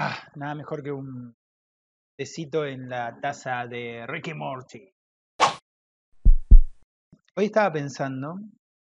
Ah, 0.00 0.16
nada 0.36 0.54
mejor 0.54 0.84
que 0.84 0.92
un 0.92 1.34
besito 2.16 2.64
en 2.64 2.88
la 2.88 3.18
taza 3.20 3.66
de 3.66 4.06
Ricky 4.06 4.32
Morty. 4.32 4.88
Hoy 7.34 7.44
estaba 7.46 7.72
pensando 7.72 8.38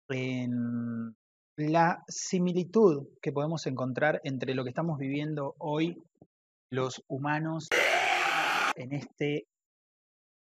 en 0.10 1.16
la 1.56 2.04
similitud 2.10 3.08
que 3.22 3.32
podemos 3.32 3.66
encontrar 3.68 4.20
entre 4.26 4.54
lo 4.54 4.66
que 4.66 4.72
estamos 4.72 4.98
viviendo 4.98 5.56
hoy 5.60 5.98
los 6.72 7.02
humanos 7.08 7.70
en 8.76 8.92
este 8.92 9.48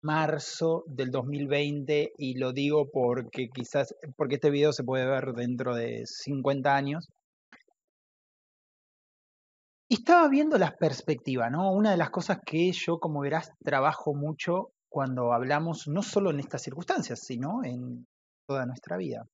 marzo 0.02 0.82
del 0.88 1.12
2020 1.12 2.14
y 2.18 2.34
lo 2.36 2.52
digo 2.52 2.90
porque 2.90 3.48
quizás 3.48 3.94
porque 4.16 4.34
este 4.34 4.50
video 4.50 4.72
se 4.72 4.82
puede 4.82 5.06
ver 5.06 5.34
dentro 5.34 5.76
de 5.76 6.04
50 6.04 6.74
años 6.74 7.08
estaba 9.94 10.28
viendo 10.28 10.58
las 10.58 10.74
perspectivas, 10.76 11.50
¿no? 11.50 11.72
Una 11.72 11.90
de 11.92 11.96
las 11.96 12.10
cosas 12.10 12.38
que 12.44 12.70
yo, 12.72 12.98
como 12.98 13.20
verás, 13.20 13.52
trabajo 13.64 14.14
mucho 14.14 14.72
cuando 14.88 15.32
hablamos, 15.32 15.88
no 15.88 16.02
solo 16.02 16.30
en 16.30 16.40
estas 16.40 16.62
circunstancias, 16.62 17.20
sino 17.20 17.64
en 17.64 18.06
toda 18.46 18.66
nuestra 18.66 18.96
vida. 18.96 19.26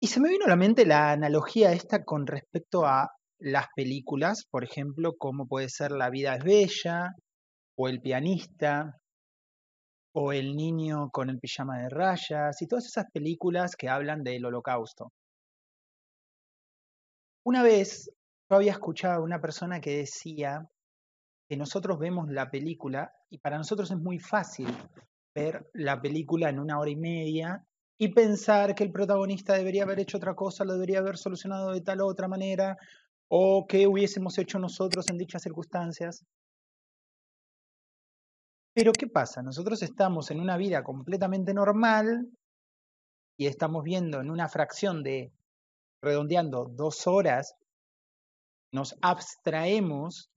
Y 0.00 0.06
se 0.08 0.20
me 0.20 0.28
vino 0.28 0.44
a 0.44 0.48
la 0.48 0.56
mente 0.56 0.86
la 0.86 1.10
analogía 1.10 1.72
esta 1.72 2.04
con 2.04 2.26
respecto 2.26 2.86
a 2.86 3.10
las 3.40 3.66
películas, 3.74 4.46
por 4.50 4.64
ejemplo, 4.64 5.14
como 5.16 5.46
puede 5.46 5.68
ser 5.68 5.92
La 5.92 6.10
vida 6.10 6.34
es 6.34 6.44
bella, 6.44 7.14
o 7.76 7.88
El 7.88 8.00
pianista, 8.00 8.98
o 10.12 10.32
El 10.32 10.56
niño 10.56 11.10
con 11.10 11.30
el 11.30 11.38
pijama 11.38 11.78
de 11.78 11.88
rayas, 11.88 12.60
y 12.62 12.66
todas 12.66 12.86
esas 12.86 13.06
películas 13.12 13.76
que 13.76 13.88
hablan 13.88 14.22
del 14.24 14.44
holocausto. 14.44 15.12
Una 17.44 17.62
vez 17.62 18.10
yo 18.50 18.56
había 18.56 18.72
escuchado 18.72 19.20
a 19.20 19.24
una 19.24 19.40
persona 19.40 19.80
que 19.80 19.96
decía 19.96 20.68
que 21.48 21.56
nosotros 21.56 21.98
vemos 21.98 22.28
la 22.30 22.50
película 22.50 23.12
y 23.30 23.38
para 23.38 23.56
nosotros 23.56 23.90
es 23.90 23.98
muy 23.98 24.18
fácil 24.18 24.68
ver 25.34 25.70
la 25.72 26.00
película 26.00 26.48
en 26.48 26.58
una 26.58 26.78
hora 26.78 26.90
y 26.90 26.96
media 26.96 27.64
y 27.98 28.08
pensar 28.08 28.74
que 28.74 28.84
el 28.84 28.92
protagonista 28.92 29.54
debería 29.54 29.82
haber 29.82 30.00
hecho 30.00 30.18
otra 30.18 30.34
cosa, 30.34 30.64
lo 30.64 30.74
debería 30.74 31.00
haber 31.00 31.16
solucionado 31.16 31.72
de 31.72 31.80
tal 31.80 32.00
o 32.00 32.06
otra 32.06 32.28
manera, 32.28 32.76
o 33.28 33.66
que 33.66 33.86
hubiésemos 33.86 34.38
hecho 34.38 34.58
nosotros 34.58 35.08
en 35.10 35.18
dichas 35.18 35.42
circunstancias. 35.42 36.24
Pero 38.74 38.92
¿qué 38.92 39.08
pasa? 39.08 39.42
Nosotros 39.42 39.82
estamos 39.82 40.30
en 40.30 40.40
una 40.40 40.56
vida 40.56 40.84
completamente 40.84 41.52
normal 41.52 42.30
y 43.36 43.46
estamos 43.46 43.82
viendo 43.82 44.20
en 44.20 44.30
una 44.30 44.48
fracción 44.48 45.02
de 45.02 45.32
redondeando 46.02 46.70
dos 46.74 47.06
horas, 47.06 47.54
nos 48.72 48.94
abstraemos, 49.00 50.30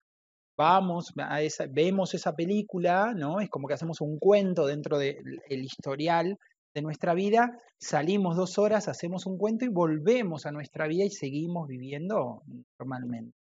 vamos 0.58 1.12
a 1.18 1.42
esa, 1.42 1.66
vemos 1.70 2.14
esa 2.14 2.34
película, 2.34 3.14
¿no? 3.16 3.40
Es 3.40 3.50
como 3.50 3.68
que 3.68 3.73
hacemos 3.73 4.02
un 4.02 4.20
cuento 4.20 4.66
dentro 4.66 4.98
del 4.98 5.23
historial 5.50 6.38
de 6.73 6.81
nuestra 6.81 7.14
vida, 7.14 7.58
salimos 7.78 8.38
dos 8.38 8.58
horas, 8.58 8.88
hacemos 8.88 9.26
un 9.26 9.38
cuento 9.38 9.66
y 9.66 9.70
volvemos 9.70 10.45
a 10.45 10.52
nuestra 10.52 10.88
vida 10.88 11.03
y 11.03 11.09
seguimos 11.09 11.68
viviendo 11.68 12.44
normalmente 12.80 13.41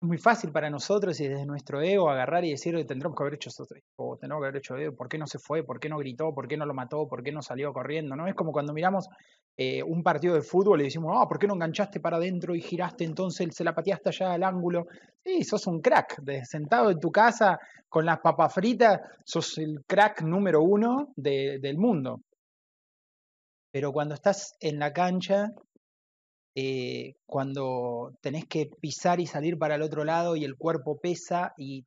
muy 0.00 0.18
fácil 0.18 0.52
para 0.52 0.68
nosotros 0.68 1.18
y 1.20 1.28
desde 1.28 1.46
nuestro 1.46 1.80
ego 1.80 2.10
agarrar 2.10 2.44
y 2.44 2.50
decir, 2.50 2.74
tendremos 2.86 3.16
que 3.16 3.22
haber 3.22 3.34
hecho 3.34 3.48
esto, 3.48 3.64
o 3.96 4.16
tenemos 4.16 4.42
que 4.42 4.46
haber 4.46 4.58
hecho 4.58 4.76
eso, 4.76 4.94
¿por 4.94 5.08
qué 5.08 5.18
no 5.18 5.26
se 5.26 5.38
fue? 5.38 5.64
¿Por 5.64 5.80
qué 5.80 5.88
no 5.88 5.98
gritó? 5.98 6.34
¿Por 6.34 6.46
qué 6.46 6.56
no 6.56 6.66
lo 6.66 6.74
mató? 6.74 7.08
¿Por 7.08 7.22
qué 7.22 7.32
no 7.32 7.42
salió 7.42 7.72
corriendo? 7.72 8.14
¿No? 8.14 8.26
Es 8.26 8.34
como 8.34 8.52
cuando 8.52 8.72
miramos 8.72 9.08
eh, 9.56 9.82
un 9.82 10.02
partido 10.02 10.34
de 10.34 10.42
fútbol 10.42 10.80
y 10.80 10.84
decimos, 10.84 11.16
ah, 11.18 11.26
¿por 11.26 11.38
qué 11.38 11.46
no 11.46 11.54
enganchaste 11.54 12.00
para 12.00 12.18
adentro 12.18 12.54
y 12.54 12.60
giraste 12.60 13.04
entonces, 13.04 13.54
se 13.54 13.64
la 13.64 13.74
pateaste 13.74 14.10
allá 14.10 14.34
al 14.34 14.42
ángulo? 14.42 14.86
Sí, 15.24 15.42
sos 15.44 15.66
un 15.66 15.80
crack, 15.80 16.20
de, 16.20 16.44
sentado 16.44 16.90
en 16.90 17.00
tu 17.00 17.10
casa 17.10 17.58
con 17.88 18.04
las 18.04 18.20
papas 18.20 18.52
fritas, 18.52 19.00
sos 19.24 19.56
el 19.58 19.82
crack 19.86 20.22
número 20.22 20.62
uno 20.62 21.08
del 21.16 21.78
mundo. 21.78 22.20
Pero 23.72 23.92
cuando 23.92 24.14
estás 24.14 24.54
en 24.60 24.78
la 24.78 24.92
cancha 24.92 25.50
eh, 26.58 27.16
cuando 27.26 28.16
tenés 28.22 28.46
que 28.46 28.70
pisar 28.80 29.20
y 29.20 29.26
salir 29.26 29.58
para 29.58 29.74
el 29.74 29.82
otro 29.82 30.04
lado 30.04 30.36
y 30.36 30.44
el 30.44 30.56
cuerpo 30.56 30.98
pesa 30.98 31.52
y, 31.58 31.84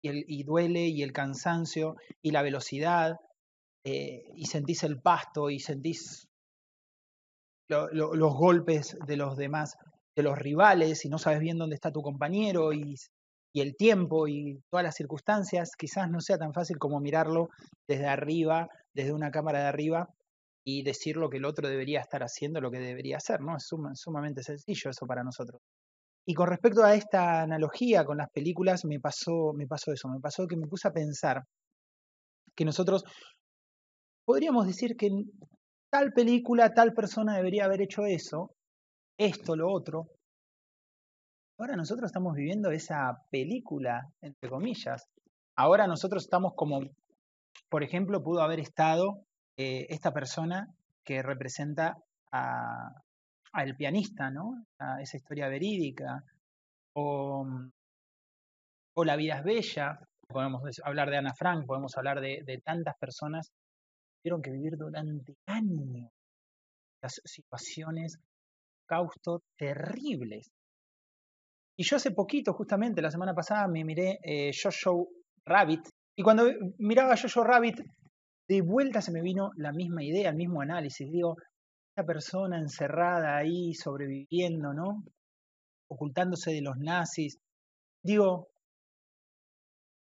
y, 0.00 0.42
duele 0.44 0.86
y 0.86 1.02
el 1.02 1.12
cansancio 1.12 1.96
y 2.22 2.30
la 2.30 2.40
velocidad 2.40 3.16
eh, 3.84 4.24
y 4.34 4.46
sentís 4.46 4.84
el 4.84 5.02
pasto 5.02 5.50
y 5.50 5.60
sentís 5.60 6.30
los 7.68 8.34
golpes 8.34 8.96
de 9.06 9.16
los 9.18 9.36
demás, 9.36 9.76
de 10.16 10.22
los 10.22 10.38
rivales 10.38 11.04
y 11.04 11.10
no 11.10 11.18
sabes 11.18 11.40
bien 11.40 11.58
dónde 11.58 11.74
está 11.74 11.92
tu 11.92 12.00
compañero 12.00 12.72
y, 12.72 12.96
y 13.52 13.60
el 13.60 13.76
tiempo 13.76 14.28
y 14.28 14.62
todas 14.70 14.84
las 14.84 14.94
circunstancias, 14.94 15.72
quizás 15.76 16.10
no 16.10 16.22
sea 16.22 16.38
tan 16.38 16.54
fácil 16.54 16.78
como 16.78 17.00
mirarlo 17.00 17.50
desde 17.86 18.06
arriba, 18.06 18.70
desde 18.94 19.12
una 19.12 19.30
cámara 19.30 19.60
de 19.60 19.66
arriba 19.66 20.08
y 20.64 20.82
decir 20.82 21.16
lo 21.16 21.28
que 21.28 21.38
el 21.38 21.44
otro 21.44 21.68
debería 21.68 22.00
estar 22.00 22.22
haciendo, 22.22 22.60
lo 22.60 22.70
que 22.70 22.78
debería 22.78 23.16
hacer, 23.16 23.40
¿no? 23.40 23.56
Es 23.56 23.66
sumamente 23.94 24.42
sencillo 24.42 24.90
eso 24.90 25.06
para 25.06 25.24
nosotros. 25.24 25.60
Y 26.24 26.34
con 26.34 26.48
respecto 26.48 26.84
a 26.84 26.94
esta 26.94 27.42
analogía 27.42 28.04
con 28.04 28.18
las 28.18 28.30
películas, 28.30 28.84
me 28.84 29.00
pasó, 29.00 29.52
me 29.54 29.66
pasó 29.66 29.92
eso, 29.92 30.08
me 30.08 30.20
pasó 30.20 30.46
que 30.46 30.56
me 30.56 30.68
puse 30.68 30.86
a 30.86 30.92
pensar 30.92 31.42
que 32.54 32.64
nosotros 32.64 33.04
podríamos 34.24 34.66
decir 34.66 34.96
que 34.96 35.10
tal 35.90 36.12
película, 36.12 36.72
tal 36.74 36.92
persona 36.92 37.36
debería 37.36 37.64
haber 37.64 37.82
hecho 37.82 38.06
eso, 38.06 38.54
esto, 39.18 39.56
lo 39.56 39.72
otro. 39.72 40.06
Ahora 41.58 41.76
nosotros 41.76 42.06
estamos 42.06 42.34
viviendo 42.34 42.70
esa 42.70 43.18
película, 43.30 44.02
entre 44.20 44.48
comillas. 44.48 45.08
Ahora 45.56 45.86
nosotros 45.86 46.24
estamos 46.24 46.52
como, 46.56 46.80
por 47.68 47.82
ejemplo, 47.82 48.22
pudo 48.22 48.42
haber 48.42 48.60
estado 48.60 49.24
eh, 49.56 49.86
esta 49.90 50.12
persona 50.12 50.68
que 51.04 51.22
representa 51.22 51.96
al 52.32 53.76
pianista, 53.76 54.30
¿no? 54.30 54.64
Esa 55.00 55.16
historia 55.16 55.48
verídica. 55.48 56.24
O, 56.94 57.44
mm, 57.44 57.70
o 58.94 59.04
La 59.04 59.16
vida 59.16 59.38
es 59.38 59.44
bella, 59.44 59.98
podemos 60.32 60.62
hablar 60.84 61.10
de 61.10 61.18
Ana 61.18 61.34
Frank, 61.34 61.66
podemos 61.66 61.96
hablar 61.96 62.20
de, 62.20 62.60
tantas 62.64 62.96
personas 62.98 63.48
que 63.48 64.22
tuvieron 64.22 64.42
que 64.42 64.50
vivir 64.50 64.76
durante 64.76 65.36
años 65.46 66.10
las 67.02 67.20
situaciones 67.24 68.18
causto 68.86 69.42
terribles. 69.56 70.50
Y 71.76 71.84
yo 71.84 71.96
hace 71.96 72.10
poquito, 72.10 72.52
justamente 72.52 73.02
la 73.02 73.10
semana 73.10 73.34
pasada, 73.34 73.66
me 73.66 73.84
miré 73.84 74.18
eh, 74.22 74.52
Jojo 74.52 75.08
Rabbit. 75.44 75.88
Y 76.16 76.22
cuando 76.22 76.44
miraba 76.78 77.16
Jojo 77.16 77.42
Rabbit, 77.42 77.80
de 78.52 78.60
vuelta 78.60 79.00
se 79.00 79.12
me 79.12 79.22
vino 79.22 79.50
la 79.56 79.72
misma 79.72 80.04
idea, 80.04 80.28
el 80.28 80.36
mismo 80.36 80.60
análisis. 80.60 81.10
Digo, 81.10 81.36
esta 81.90 82.04
persona 82.04 82.58
encerrada 82.58 83.36
ahí, 83.36 83.72
sobreviviendo, 83.72 84.74
¿no? 84.74 85.04
Ocultándose 85.88 86.52
de 86.52 86.60
los 86.60 86.76
nazis. 86.76 87.38
Digo, 88.02 88.48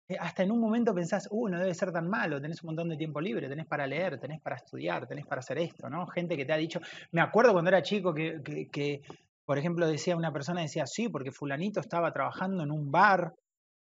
eh, 0.09 0.17
hasta 0.19 0.43
en 0.43 0.51
un 0.51 0.59
momento 0.59 0.93
pensás, 0.93 1.27
uh, 1.31 1.47
no 1.47 1.59
debe 1.59 1.73
ser 1.73 1.91
tan 1.91 2.07
malo, 2.07 2.39
tenés 2.39 2.61
un 2.61 2.67
montón 2.67 2.89
de 2.89 2.97
tiempo 2.97 3.19
libre, 3.19 3.49
tenés 3.49 3.65
para 3.65 3.87
leer, 3.87 4.19
tenés 4.19 4.39
para 4.39 4.57
estudiar, 4.57 5.07
tenés 5.07 5.25
para 5.25 5.39
hacer 5.39 5.57
esto, 5.57 5.89
¿no? 5.89 6.05
Gente 6.07 6.37
que 6.37 6.45
te 6.45 6.53
ha 6.53 6.57
dicho, 6.57 6.79
me 7.11 7.21
acuerdo 7.21 7.53
cuando 7.53 7.69
era 7.69 7.81
chico 7.81 8.13
que, 8.13 9.01
por 9.45 9.57
ejemplo, 9.57 9.87
decía 9.87 10.15
una 10.15 10.31
persona, 10.31 10.61
decía, 10.61 10.85
sí, 10.85 11.09
porque 11.09 11.31
fulanito 11.31 11.79
estaba 11.79 12.11
trabajando 12.11 12.63
en 12.63 12.71
un 12.71 12.91
bar, 12.91 13.33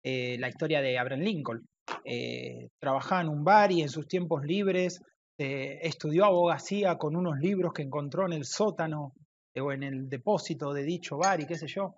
eh, 0.04 0.38
la 0.40 0.50
historia 0.50 0.82
de 0.82 0.98
Abraham 0.98 1.22
Lincoln, 1.22 1.68
eh, 2.06 2.70
trabajaba 2.80 3.22
en 3.22 3.30
un 3.30 3.44
bar 3.44 3.72
y 3.72 3.82
en 3.82 3.90
sus 3.90 4.08
tiempos 4.08 4.44
libres 4.44 5.02
eh, 5.38 5.80
estudió 5.82 6.26
abogacía 6.26 6.98
con 6.98 7.16
unos 7.16 7.40
libros 7.40 7.74
que 7.74 7.82
encontró 7.82 8.26
en 8.26 8.34
el 8.34 8.46
sótano 8.46 9.14
eh, 9.54 9.62
o 9.62 9.72
en 9.72 9.84
el 9.84 10.10
depósito 10.10 10.74
de 10.74 10.84
dicho 10.84 11.18
bar 11.18 11.42
y 11.42 11.46
qué 11.46 11.56
sé 11.56 11.68
yo. 11.68 11.96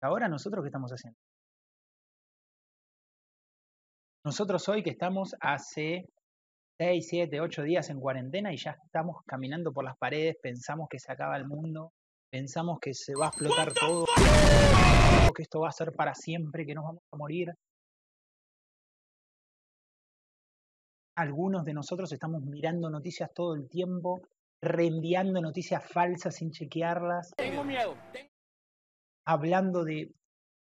Ahora 0.00 0.28
nosotros 0.28 0.62
qué 0.62 0.68
estamos 0.68 0.90
haciendo? 0.92 1.18
Nosotros 4.24 4.68
hoy 4.68 4.82
que 4.82 4.90
estamos 4.90 5.34
hace 5.40 6.06
6, 6.78 7.06
7, 7.08 7.40
8 7.40 7.62
días 7.62 7.90
en 7.90 8.00
cuarentena 8.00 8.52
y 8.52 8.56
ya 8.56 8.76
estamos 8.84 9.22
caminando 9.26 9.72
por 9.72 9.84
las 9.84 9.96
paredes, 9.96 10.36
pensamos 10.42 10.88
que 10.88 10.98
se 10.98 11.12
acaba 11.12 11.36
el 11.36 11.46
mundo, 11.46 11.92
pensamos 12.34 12.80
que 12.80 12.94
se 12.94 13.14
va 13.14 13.26
a 13.26 13.28
explotar 13.28 13.72
todo, 13.72 14.06
que 15.36 15.42
esto 15.42 15.60
va 15.60 15.68
a 15.68 15.72
ser 15.72 15.92
para 15.92 16.16
siempre, 16.16 16.66
que 16.66 16.74
nos 16.74 16.82
vamos 16.82 17.02
a 17.12 17.16
morir. 17.16 17.54
Algunos 21.16 21.64
de 21.64 21.74
nosotros 21.74 22.10
estamos 22.10 22.42
mirando 22.42 22.90
noticias 22.90 23.32
todo 23.32 23.54
el 23.54 23.68
tiempo, 23.68 24.20
reenviando 24.60 25.40
noticias 25.40 25.88
falsas 25.88 26.34
sin 26.34 26.50
chequearlas. 26.50 27.34
Tengo 27.36 27.62
miedo. 27.62 27.94
Hablando 29.24 29.84
de 29.84 30.12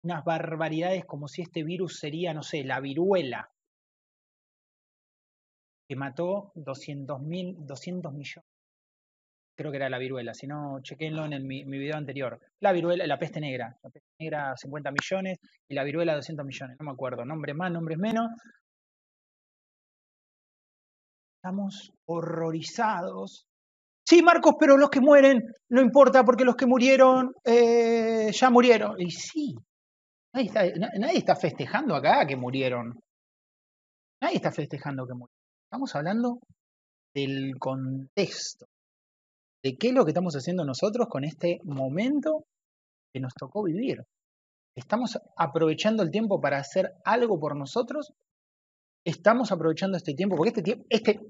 unas 0.02 0.25
barbaridades 0.25 1.05
como 1.05 1.28
si 1.28 1.43
este 1.43 1.62
virus 1.62 2.00
sería, 2.00 2.34
no 2.34 2.43
sé, 2.43 2.64
la 2.64 2.81
viruela, 2.81 3.49
que 5.88 5.94
mató 5.94 6.50
200, 6.56 7.23
mil, 7.23 7.55
200 7.61 8.12
millones 8.12 8.60
creo 9.61 9.71
que 9.71 9.77
era 9.77 9.91
la 9.91 9.99
viruela, 9.99 10.33
si 10.33 10.47
no, 10.47 10.81
chequenlo 10.81 11.27
en 11.27 11.47
mi, 11.47 11.65
video 11.65 11.95
anterior. 11.95 12.41
La 12.61 12.73
viruela, 12.73 13.07
la 13.07 13.19
peste 13.19 13.41
negra. 13.41 13.77
La 13.83 13.91
peste 13.91 14.09
negra 14.19 14.57
50 14.57 14.91
millones 14.91 15.39
y 15.69 15.75
la 15.75 15.85
viruela 15.85 16.15
200 16.15 16.47
millones, 16.47 16.77
no 16.81 16.87
me 16.87 16.93
acuerdo. 16.93 17.27
Nombres 17.27 17.55
más, 17.55 17.71
nombres 17.71 17.99
menos. 17.99 18.31
Estamos 21.37 21.93
horrorizados. 22.07 23.45
Sí, 24.09 24.23
Marcos, 24.23 24.55
pero 24.59 24.79
los 24.79 24.89
que 24.89 25.03
mueren 25.03 25.43
no 25.69 25.83
importa 25.83 26.25
porque 26.25 26.47
los 26.47 26.57
que 26.57 26.65
murieron 26.65 27.35
eh, 27.45 28.31
ya 28.33 28.49
murieron. 28.49 28.99
Y 28.99 29.11
sí, 29.11 29.55
nadie 30.33 31.19
está 31.19 31.37
festejando 31.37 31.95
acá 31.95 32.27
que 32.27 32.37
murieron. 32.37 32.99
Nadie 34.23 34.37
está 34.37 34.53
festejando 34.53 35.07
que 35.07 35.12
murieron. 35.12 35.37
Estamos 35.67 35.95
hablando 35.95 36.39
del 37.15 37.59
contexto, 37.59 38.67
de 39.62 39.77
qué 39.77 39.89
es 39.89 39.95
lo 39.95 40.05
que 40.05 40.11
estamos 40.11 40.35
haciendo 40.35 40.65
nosotros 40.65 41.09
con 41.09 41.25
este 41.25 41.61
momento 41.65 42.45
que 43.12 43.21
nos 43.21 43.35
tocó 43.35 43.62
vivir. 43.62 44.05
¿Estamos 44.77 45.19
aprovechando 45.37 46.03
el 46.03 46.11
tiempo 46.11 46.41
para 46.41 46.59
hacer 46.59 46.95
algo 47.05 47.39
por 47.39 47.57
nosotros? 47.57 48.12
¿Estamos 49.05 49.53
aprovechando 49.53 49.97
este 49.97 50.15
tiempo? 50.15 50.37
Porque 50.37 50.51
este 50.51 50.62
tiempo, 50.62 50.87
este, 50.89 51.21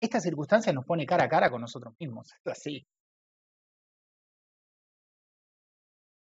esta 0.00 0.20
circunstancia 0.20 0.72
nos 0.72 0.84
pone 0.84 1.06
cara 1.06 1.24
a 1.24 1.28
cara 1.28 1.50
con 1.50 1.60
nosotros 1.60 1.94
mismos. 1.98 2.32
Es 2.44 2.52
así. 2.52 2.86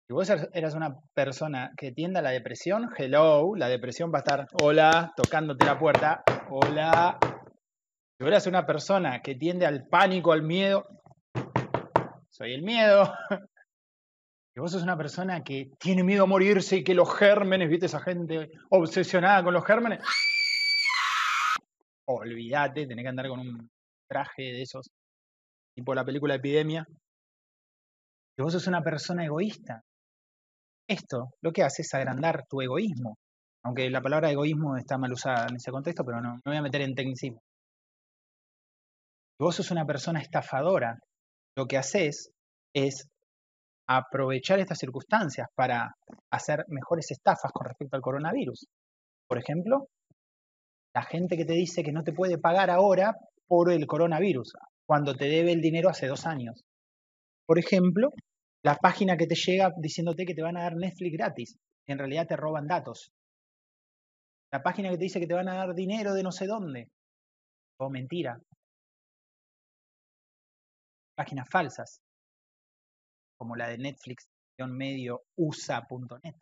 Si 0.08 0.14
vos 0.14 0.30
er, 0.30 0.50
eras 0.54 0.76
una 0.76 1.02
persona 1.14 1.74
que 1.76 1.92
tienda 1.92 2.20
a 2.20 2.24
la 2.24 2.30
depresión, 2.30 2.90
hello, 2.96 3.56
la 3.56 3.68
depresión 3.68 4.12
va 4.14 4.20
a 4.20 4.22
estar, 4.22 4.48
hola, 4.62 5.14
tocándote 5.18 5.66
la 5.66 5.80
puerta, 5.80 6.24
hola, 6.50 7.18
si 8.18 8.24
vos 8.24 8.32
eres 8.32 8.48
una 8.48 8.66
persona 8.66 9.22
que 9.22 9.36
tiende 9.36 9.66
al 9.66 9.88
pánico, 9.88 10.32
al 10.32 10.42
miedo, 10.42 10.88
soy 12.30 12.54
el 12.54 12.64
miedo. 12.64 13.14
Si 14.54 14.62
vos 14.62 14.72
sos 14.72 14.84
una 14.84 14.96
persona 14.96 15.44
que 15.44 15.70
tiene 15.78 16.02
miedo 16.02 16.24
a 16.24 16.28
morirse 16.28 16.78
y 16.78 16.84
que 16.86 16.94
los 16.94 17.14
gérmenes, 17.14 17.70
viste 17.70 17.88
esa 17.88 18.00
gente 18.00 18.52
obsesionada 18.70 19.44
con 19.44 19.54
los 19.54 19.66
gérmenes, 19.66 20.00
olvídate, 22.08 22.88
tenés 22.88 23.04
que 23.04 23.10
andar 23.10 23.28
con 23.28 23.42
un 23.42 23.70
traje 24.10 24.44
de 24.44 24.62
esos, 24.62 24.90
tipo 25.76 25.94
la 25.94 26.06
película 26.06 26.36
Epidemia. 26.36 26.88
Si 26.88 28.42
vos 28.42 28.54
sos 28.54 28.66
una 28.68 28.82
persona 28.82 29.26
egoísta, 29.26 29.84
esto 30.88 31.32
lo 31.42 31.52
que 31.52 31.64
hace 31.64 31.82
es 31.82 31.94
agrandar 31.94 32.46
tu 32.48 32.62
egoísmo. 32.62 33.18
Aunque 33.66 33.90
la 33.90 34.02
palabra 34.02 34.32
egoísmo 34.32 34.78
está 34.78 34.98
mal 34.98 35.12
usada 35.12 35.48
en 35.50 35.58
ese 35.58 35.70
contexto, 35.70 36.06
pero 36.06 36.22
no, 36.22 36.36
no 36.36 36.42
voy 36.46 36.56
a 36.56 36.62
meter 36.62 36.80
en 36.80 36.96
tecnicismo 36.96 37.42
vos 39.40 39.56
sos 39.56 39.72
una 39.72 39.86
persona 39.86 40.22
estafadora, 40.22 40.98
lo 41.58 41.66
que 41.66 41.78
haces 41.78 42.32
es 42.74 43.08
aprovechar 43.88 44.60
estas 44.60 44.80
circunstancias 44.80 45.48
para 45.56 45.96
hacer 46.32 46.66
mejores 46.68 47.12
estafas 47.12 47.52
con 47.52 47.68
respecto 47.68 47.96
al 47.96 48.02
coronavirus. 48.02 48.66
Por 49.28 49.38
ejemplo, 49.38 49.88
la 50.94 51.04
gente 51.04 51.38
que 51.38 51.46
te 51.46 51.54
dice 51.54 51.84
que 51.84 51.92
no 51.92 52.04
te 52.04 52.14
puede 52.14 52.38
pagar 52.38 52.70
ahora 52.70 53.16
por 53.48 53.72
el 53.72 53.86
coronavirus, 53.86 54.54
cuando 54.88 55.14
te 55.14 55.26
debe 55.26 55.52
el 55.52 55.62
dinero 55.62 55.90
hace 55.90 56.08
dos 56.08 56.26
años. 56.26 56.64
Por 57.46 57.60
ejemplo, 57.60 58.10
la 58.64 58.76
página 58.76 59.18
que 59.18 59.28
te 59.28 59.36
llega 59.36 59.72
diciéndote 59.78 60.26
que 60.26 60.34
te 60.34 60.42
van 60.42 60.58
a 60.58 60.64
dar 60.64 60.76
Netflix 60.76 61.14
gratis, 61.14 61.58
y 61.88 61.92
en 61.92 62.00
realidad 62.00 62.28
te 62.28 62.36
roban 62.36 62.68
datos. 62.68 63.12
La 64.52 64.64
página 64.64 64.90
que 64.90 64.98
te 64.98 65.04
dice 65.04 65.20
que 65.20 65.28
te 65.28 65.34
van 65.34 65.50
a 65.50 65.56
dar 65.56 65.76
dinero 65.76 66.14
de 66.14 66.24
no 66.24 66.32
sé 66.32 66.48
dónde. 66.48 66.88
O 67.78 67.90
mentira, 67.90 68.40
páginas 71.16 71.48
falsas, 71.50 72.02
como 73.38 73.56
la 73.56 73.68
de 73.68 73.78
Netflix 73.78 74.28
medio 74.64 75.24
usa.net. 75.36 76.36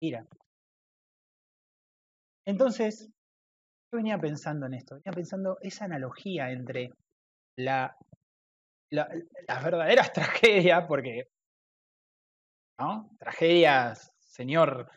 Mira. 0.00 0.26
Entonces, 2.46 3.08
yo 3.92 3.96
venía 3.96 4.18
pensando 4.18 4.66
en 4.66 4.74
esto, 4.74 4.96
venía 4.96 5.12
pensando 5.14 5.58
esa 5.60 5.86
analogía 5.86 6.50
entre 6.50 6.90
la, 7.56 7.96
la, 8.90 9.08
las 9.46 9.64
verdaderas 9.64 10.12
tragedias, 10.12 10.84
porque, 10.86 11.28
¿no? 12.78 13.10
Tragedias, 13.18 14.12
señor, 14.20 14.90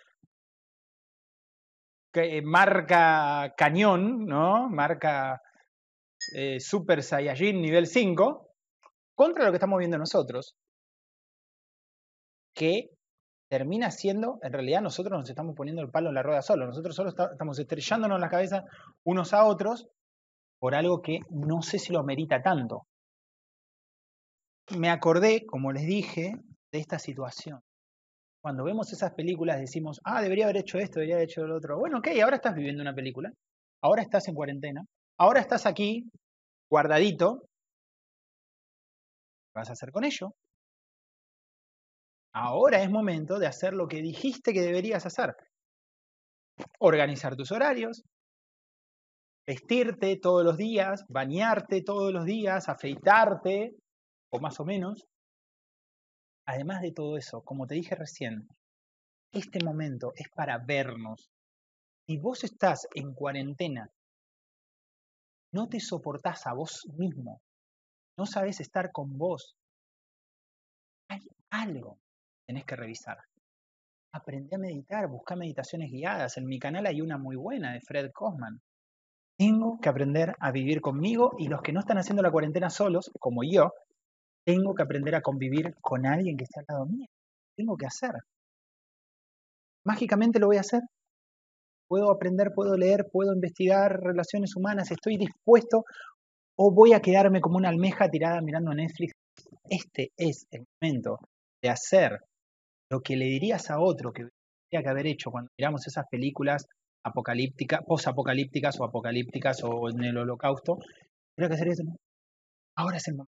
que 2.13 2.41
marca 2.41 3.53
cañón, 3.57 4.25
¿no? 4.25 4.69
Marca 4.69 5.41
eh, 6.33 6.59
Super 6.59 7.03
Saiyajin 7.03 7.61
nivel 7.61 7.87
5 7.87 8.47
contra 9.15 9.45
lo 9.45 9.51
que 9.51 9.57
estamos 9.57 9.79
viendo 9.79 9.97
nosotros, 9.97 10.55
que 12.53 12.89
termina 13.49 13.91
siendo, 13.91 14.39
en 14.41 14.53
realidad 14.53 14.81
nosotros 14.81 15.17
nos 15.17 15.29
estamos 15.29 15.55
poniendo 15.55 15.81
el 15.81 15.89
palo 15.89 16.09
en 16.09 16.15
la 16.15 16.23
rueda 16.23 16.41
solo, 16.41 16.65
nosotros 16.65 16.95
solo 16.95 17.09
estamos 17.09 17.59
estrellándonos 17.59 18.19
la 18.19 18.29
cabeza 18.29 18.63
unos 19.03 19.33
a 19.33 19.45
otros 19.45 19.87
por 20.59 20.75
algo 20.75 21.01
que 21.01 21.19
no 21.29 21.61
sé 21.61 21.79
si 21.79 21.93
lo 21.93 22.03
merita 22.03 22.41
tanto. 22.41 22.87
Me 24.77 24.89
acordé, 24.89 25.45
como 25.45 25.71
les 25.71 25.85
dije, 25.85 26.33
de 26.71 26.79
esta 26.79 26.99
situación. 26.99 27.61
Cuando 28.41 28.63
vemos 28.63 28.91
esas 28.91 29.13
películas 29.13 29.59
decimos, 29.59 30.01
ah, 30.03 30.21
debería 30.21 30.45
haber 30.45 30.57
hecho 30.57 30.77
esto, 30.77 30.99
debería 30.99 31.15
haber 31.15 31.29
hecho 31.29 31.45
lo 31.45 31.57
otro. 31.57 31.77
Bueno, 31.79 31.99
ok, 31.99 32.07
ahora 32.21 32.35
estás 32.35 32.55
viviendo 32.55 32.81
una 32.81 32.93
película, 32.93 33.31
ahora 33.81 34.01
estás 34.01 34.27
en 34.27 34.35
cuarentena, 34.35 34.83
Ahora 35.19 35.39
estás 35.39 35.65
aquí, 35.65 36.11
guardadito. 36.69 37.39
¿Qué 39.47 39.59
vas 39.59 39.69
a 39.69 39.73
hacer 39.73 39.91
con 39.91 40.03
ello? 40.03 40.35
Ahora 42.33 42.83
es 42.83 42.91
momento 42.91 43.39
de 43.39 43.47
hacer 43.47 43.73
lo 43.73 43.87
que 43.87 44.03
dijiste 44.03 44.53
que 44.53 44.61
deberías 44.61 45.07
hacer. 45.07 45.35
Organizar 46.79 47.35
tus 47.35 47.51
horarios, 47.51 48.03
vestirte 49.47 50.17
todos 50.17 50.45
los 50.45 50.55
días, 50.55 51.03
bañarte 51.09 51.81
todos 51.81 52.13
los 52.13 52.25
días, 52.25 52.69
afeitarte, 52.69 53.75
o 54.31 54.39
más 54.39 54.59
o 54.59 54.65
menos. 54.65 55.07
Además 56.45 56.81
de 56.81 56.91
todo 56.91 57.17
eso, 57.17 57.41
como 57.41 57.65
te 57.65 57.73
dije 57.73 57.95
recién, 57.95 58.47
este 59.31 59.63
momento 59.63 60.11
es 60.15 60.29
para 60.29 60.59
vernos. 60.59 61.31
Si 62.05 62.17
vos 62.19 62.43
estás 62.43 62.87
en 62.93 63.15
cuarentena 63.15 63.89
no 65.53 65.67
te 65.67 65.79
soportás 65.79 66.47
a 66.47 66.53
vos 66.53 66.87
mismo, 66.97 67.41
no 68.17 68.25
sabes 68.25 68.59
estar 68.59 68.91
con 68.91 69.17
vos, 69.17 69.55
hay 71.09 71.21
algo 71.51 71.95
que 71.95 72.53
tenés 72.53 72.65
que 72.65 72.75
revisar. 72.75 73.17
Aprende 74.13 74.55
a 74.55 74.59
meditar, 74.59 75.07
busca 75.07 75.35
meditaciones 75.35 75.91
guiadas. 75.91 76.37
En 76.37 76.47
mi 76.47 76.59
canal 76.59 76.85
hay 76.85 77.01
una 77.01 77.17
muy 77.17 77.35
buena 77.35 77.73
de 77.73 77.81
Fred 77.81 78.11
Kosman. 78.11 78.61
Tengo 79.37 79.79
que 79.79 79.89
aprender 79.89 80.35
a 80.39 80.51
vivir 80.51 80.81
conmigo 80.81 81.33
y 81.37 81.47
los 81.47 81.61
que 81.61 81.71
no 81.71 81.81
están 81.81 81.99
haciendo 81.99 82.23
la 82.23 82.31
cuarentena 82.31 82.69
solos, 82.69 83.11
como 83.19 83.43
yo, 83.43 83.73
tengo 84.45 84.73
que 84.73 84.81
aprender 84.81 85.13
a 85.15 85.21
convivir 85.21 85.75
con 85.81 86.05
alguien 86.05 86.37
que 86.37 86.45
esté 86.45 86.61
al 86.61 86.65
lado 86.69 86.85
mío. 86.87 87.07
Tengo 87.55 87.77
que 87.77 87.85
hacer. 87.85 88.11
Mágicamente 89.85 90.39
lo 90.39 90.47
voy 90.47 90.57
a 90.57 90.61
hacer 90.61 90.81
puedo 91.87 92.11
aprender, 92.11 92.51
puedo 92.53 92.75
leer, 92.75 93.07
puedo 93.11 93.33
investigar 93.33 93.99
relaciones 94.01 94.55
humanas, 94.55 94.91
estoy 94.91 95.17
dispuesto 95.17 95.83
o 96.57 96.71
voy 96.73 96.93
a 96.93 96.99
quedarme 96.99 97.41
como 97.41 97.57
una 97.57 97.69
almeja 97.69 98.09
tirada 98.09 98.41
mirando 98.41 98.73
Netflix. 98.73 99.13
Este 99.69 100.11
es 100.17 100.47
el 100.51 100.65
momento 100.81 101.19
de 101.61 101.69
hacer 101.69 102.19
lo 102.89 103.01
que 103.01 103.15
le 103.15 103.25
dirías 103.25 103.69
a 103.69 103.79
otro 103.79 104.11
que 104.11 104.27
tendría 104.69 104.83
que 104.83 104.89
haber 104.89 105.07
hecho 105.07 105.31
cuando 105.31 105.49
miramos 105.57 105.85
esas 105.87 106.05
películas 106.09 106.65
apocalípticas, 107.05 107.81
posapocalípticas 107.85 108.79
o 108.79 108.85
apocalípticas 108.85 109.63
o 109.63 109.89
en 109.89 110.03
el 110.03 110.17
holocausto. 110.17 110.77
Creo 111.35 111.49
que 111.49 111.55
hacer 111.55 111.69
eso. 111.69 111.83
Ahora 112.75 112.97
es 112.97 113.07
el 113.07 113.15
momento. 113.15 113.31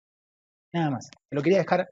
Nada 0.73 0.91
más. 0.91 1.09
Lo 1.31 1.41
quería 1.41 1.59
dejar 1.59 1.87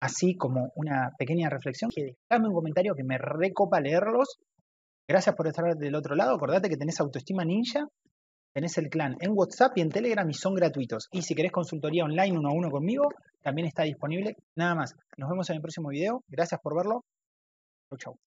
así 0.00 0.36
como 0.36 0.72
una 0.74 1.10
pequeña 1.18 1.48
reflexión. 1.48 1.90
Que 1.94 2.16
dejame 2.28 2.48
un 2.48 2.54
comentario 2.54 2.94
que 2.94 3.04
me 3.04 3.18
recopa 3.18 3.80
leerlos 3.80 4.38
Gracias 5.08 5.34
por 5.34 5.46
estar 5.46 5.76
del 5.76 5.94
otro 5.94 6.14
lado. 6.14 6.34
Acordate 6.34 6.68
que 6.68 6.76
tenés 6.76 7.00
Autoestima 7.00 7.44
Ninja, 7.44 7.86
tenés 8.54 8.78
el 8.78 8.88
clan 8.88 9.16
en 9.20 9.32
WhatsApp 9.34 9.76
y 9.76 9.80
en 9.80 9.90
Telegram 9.90 10.28
y 10.28 10.34
son 10.34 10.54
gratuitos. 10.54 11.08
Y 11.10 11.22
si 11.22 11.34
querés 11.34 11.52
consultoría 11.52 12.04
online 12.04 12.38
uno 12.38 12.50
a 12.50 12.54
uno 12.54 12.70
conmigo, 12.70 13.08
también 13.42 13.66
está 13.66 13.82
disponible. 13.82 14.36
Nada 14.56 14.74
más. 14.74 14.94
Nos 15.16 15.28
vemos 15.28 15.48
en 15.50 15.56
el 15.56 15.62
próximo 15.62 15.88
video. 15.88 16.22
Gracias 16.28 16.60
por 16.60 16.76
verlo. 16.76 17.04
Chau, 17.90 17.98
chau. 17.98 18.18